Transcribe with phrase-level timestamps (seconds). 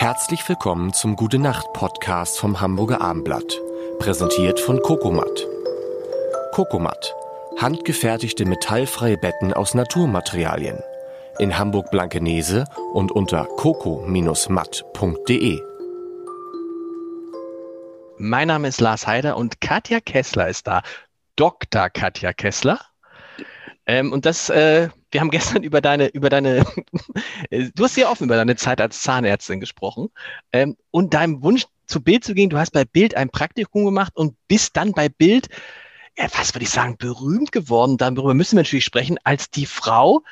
[0.00, 3.58] Herzlich willkommen zum Gute Nacht Podcast vom Hamburger Armblatt,
[3.98, 5.44] präsentiert von Kokomat.
[6.52, 7.16] Kokomat,
[7.60, 10.78] handgefertigte metallfreie Betten aus Naturmaterialien.
[11.40, 15.60] In Hamburg Blankenese und unter coco-matt.de.
[18.18, 20.82] Mein Name ist Lars Heider und Katja Kessler ist da.
[21.34, 21.90] Dr.
[21.90, 22.78] Katja Kessler.
[23.84, 26.64] Ähm, und das, äh, wir haben gestern über deine, über deine,
[27.50, 30.10] du hast sehr offen über deine Zeit als Zahnärztin gesprochen
[30.52, 32.50] ähm, und deinem Wunsch zu Bild zu gehen.
[32.50, 35.48] Du hast bei Bild ein Praktikum gemacht und bist dann bei Bild,
[36.16, 37.96] ja, was würde ich sagen, berühmt geworden.
[37.96, 40.22] Darüber müssen wir natürlich sprechen, als die Frau,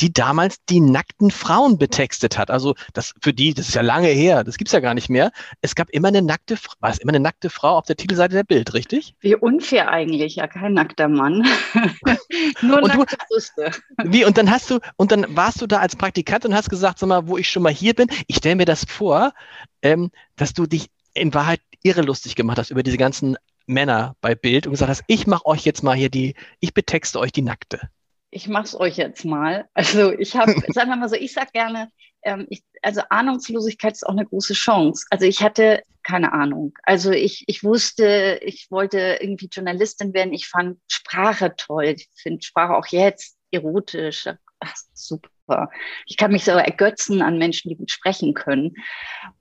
[0.00, 2.50] die damals die nackten Frauen betextet hat.
[2.50, 5.30] Also das für die, das ist ja lange her, das gibt's ja gar nicht mehr.
[5.60, 8.44] Es gab immer eine nackte, war es immer eine nackte Frau auf der Titelseite der
[8.44, 9.14] Bild, richtig?
[9.20, 11.46] Wie unfair eigentlich, ja kein nackter Mann.
[12.62, 13.70] Nur und nackte Brüste.
[14.04, 16.98] Wie und dann hast du und dann warst du da als Praktikant und hast gesagt,
[16.98, 18.08] sag mal, wo ich schon mal hier bin.
[18.26, 19.32] Ich stelle mir das vor,
[19.82, 24.34] ähm, dass du dich in Wahrheit irre lustig gemacht hast über diese ganzen Männer bei
[24.34, 27.42] Bild und gesagt hast, ich mache euch jetzt mal hier die, ich betexte euch die
[27.42, 27.90] Nackte
[28.30, 29.68] ich mache es euch jetzt mal.
[29.74, 31.90] Also ich habe, sagen wir mal so, ich sag gerne,
[32.22, 35.06] ähm, ich, also Ahnungslosigkeit ist auch eine große Chance.
[35.10, 36.72] Also ich hatte keine Ahnung.
[36.82, 40.32] Also ich, ich wusste, ich wollte irgendwie Journalistin werden.
[40.32, 41.94] Ich fand Sprache toll.
[41.96, 44.28] Ich finde Sprache auch jetzt erotisch.
[44.60, 45.70] Ach, super super.
[46.06, 48.74] Ich kann mich so ergötzen an Menschen, die gut sprechen können.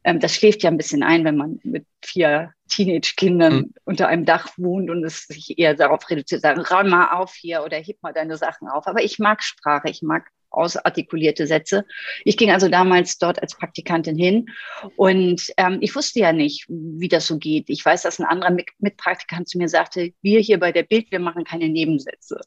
[0.03, 3.73] Ähm, das schläft ja ein bisschen ein, wenn man mit vier Teenage-Kindern mhm.
[3.84, 7.64] unter einem Dach wohnt und es sich eher darauf reduziert, sagen, räum mal auf hier
[7.64, 8.88] oder heb mal deine Sachen auf.
[8.88, 11.86] Aber ich mag Sprache, ich mag ausartikulierte Sätze.
[12.23, 14.47] Ich ging also damals dort als Praktikantin hin
[14.95, 17.70] und ähm, ich wusste ja nicht, wie das so geht.
[17.70, 21.20] Ich weiß, dass ein anderer Mitpraktikant zu mir sagte, wir hier bei der Bild, wir
[21.20, 22.40] machen keine Nebensätze.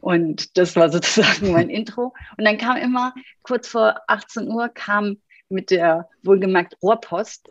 [0.00, 2.12] Und das war sozusagen mein Intro.
[2.36, 5.16] Und dann kam immer kurz vor 18 Uhr kam
[5.48, 7.48] mit der wohlgemerkt Rohrpost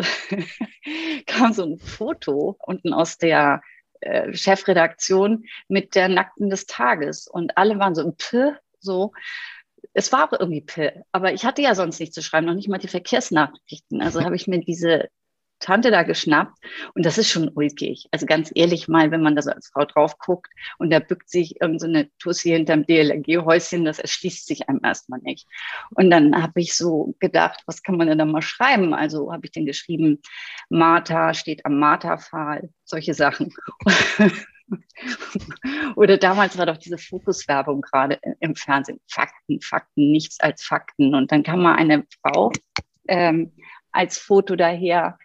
[1.25, 3.61] kam so ein Foto unten aus der
[4.01, 7.27] äh, Chefredaktion mit der Nackten des Tages.
[7.27, 9.13] Und alle waren so, Pö, so.
[9.93, 12.69] Es war auch irgendwie P, aber ich hatte ja sonst nichts zu schreiben, noch nicht
[12.69, 14.01] mal die Verkehrsnachrichten.
[14.01, 15.09] Also habe ich mir diese
[15.63, 16.57] Tante da geschnappt
[16.93, 18.07] und das ist schon ulkig.
[18.11, 21.29] Also ganz ehrlich mal, wenn man da so als Frau drauf guckt und da bückt
[21.29, 25.47] sich irgendeine so Tussi hinterm DLRG-Häuschen, das erschließt sich einem erstmal nicht.
[25.91, 28.93] Und dann habe ich so gedacht, was kann man denn da mal schreiben?
[28.93, 30.21] Also habe ich dann geschrieben,
[30.69, 33.53] Martha steht am Martha-Pfahl, solche Sachen.
[35.95, 38.99] Oder damals war doch diese Fokuswerbung gerade im Fernsehen.
[39.07, 41.15] Fakten, Fakten, nichts als Fakten.
[41.15, 42.51] Und dann kam mal eine Frau
[43.07, 43.53] ähm,
[43.91, 45.17] als Foto daher,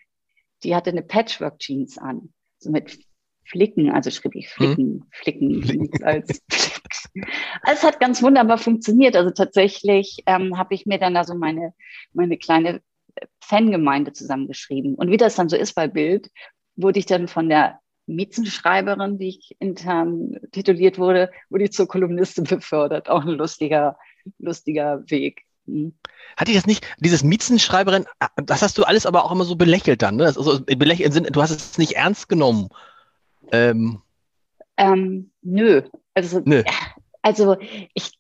[0.63, 2.99] die hatte eine Patchwork-Jeans an, so mit
[3.45, 5.07] Flicken, also schrieb ich Flicken, hm.
[5.11, 7.31] Flicken, Flicken als Flicken.
[7.63, 9.17] Also es hat ganz wunderbar funktioniert.
[9.17, 11.73] Also tatsächlich ähm, habe ich mir dann also meine,
[12.13, 12.83] meine kleine
[13.41, 14.95] Fangemeinde zusammengeschrieben.
[14.95, 16.31] Und wie das dann so ist bei Bild,
[16.77, 22.45] wurde ich dann von der Miezenschreiberin, die ich intern tituliert wurde, wurde ich zur Kolumnistin
[22.45, 23.09] befördert.
[23.09, 23.99] Auch ein lustiger,
[24.39, 25.45] lustiger Weg.
[25.69, 25.93] Mhm.
[26.37, 29.57] Hatte ich das nicht, dieses Miezenschreiberin, ah, das hast du alles aber auch immer so
[29.57, 30.25] belächelt dann, ne?
[30.25, 32.69] Also belächelt im du hast es nicht ernst genommen.
[33.53, 34.01] Ähm.
[34.77, 35.83] Ähm, nö.
[36.15, 36.63] Also, nö.
[37.23, 37.57] also
[37.95, 38.13] ich,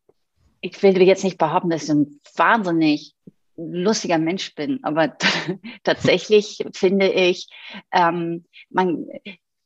[0.60, 3.14] ich will jetzt nicht behaupten, dass ich ein wahnsinnig
[3.56, 5.16] lustiger Mensch bin, aber
[5.84, 7.48] tatsächlich finde ich,
[7.92, 9.06] ähm, man,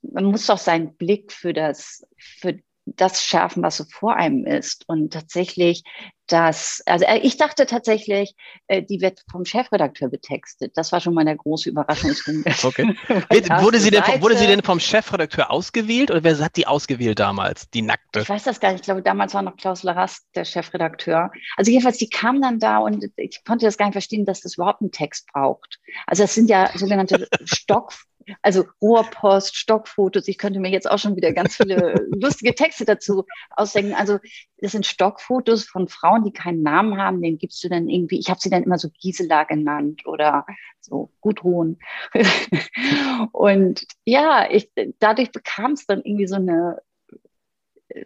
[0.03, 4.89] man muss doch seinen Blick für das, für das schärfen, was so vor einem ist.
[4.89, 5.85] Und tatsächlich,
[6.33, 8.35] das, also äh, ich dachte tatsächlich,
[8.67, 10.73] äh, die wird vom Chefredakteur betextet.
[10.77, 12.47] Das war schon mal der große Überraschungsmoment.
[12.65, 12.97] okay.
[13.61, 17.69] wurde, sie denn, wurde sie denn vom Chefredakteur ausgewählt oder wer hat die ausgewählt damals,
[17.71, 18.21] die nackte?
[18.21, 18.81] Ich weiß das gar nicht.
[18.81, 21.31] Ich glaube, damals war noch Klaus Larast der Chefredakteur.
[21.57, 24.55] Also jedenfalls, die kam dann da und ich konnte das gar nicht verstehen, dass das
[24.55, 25.81] überhaupt einen Text braucht.
[26.07, 27.93] Also das sind ja sogenannte Stock
[28.43, 30.29] also Rohrpost, Stockfotos.
[30.29, 33.95] Ich könnte mir jetzt auch schon wieder ganz viele lustige Texte dazu ausdenken.
[33.95, 34.19] Also
[34.59, 37.23] das sind Stockfotos von Frauen, die keinen Namen haben.
[37.23, 40.47] Den gibst du dann irgendwie, ich habe sie dann immer so Gisela genannt oder
[40.81, 41.79] so Gudrun.
[43.33, 46.79] und ja, ich, dadurch bekam es dann irgendwie so eine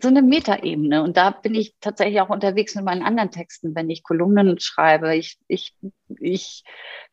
[0.00, 1.02] so eine Metaebene.
[1.02, 5.14] Und da bin ich tatsächlich auch unterwegs mit meinen anderen Texten, wenn ich Kolumnen schreibe.
[5.16, 5.76] Ich, ich,
[6.18, 6.64] ich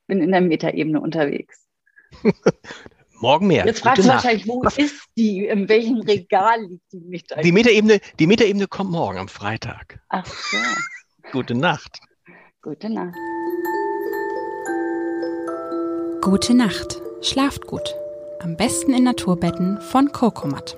[0.07, 1.67] bin in der Metaebene unterwegs.
[3.23, 3.65] Morgen mehr.
[3.65, 5.45] Jetzt fragst du wahrscheinlich, wo ist die?
[5.45, 7.43] In welchem Regal liegt die Metaebene?
[7.45, 10.01] Die Metaebene, die Metaebene kommt morgen am Freitag.
[10.09, 10.57] Ach so.
[11.31, 11.99] Gute Nacht.
[12.61, 13.15] Gute Nacht.
[16.21, 17.01] Gute Nacht.
[17.21, 17.95] Schlaft gut.
[18.41, 20.75] Am besten in Naturbetten von Kokomat.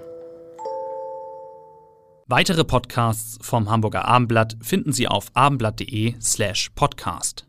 [2.27, 7.44] Weitere Podcasts vom Hamburger Abendblatt finden Sie auf abendblatt.de slash podcast.